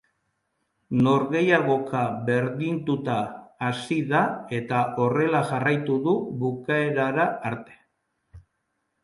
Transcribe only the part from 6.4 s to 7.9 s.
bukaerara arte.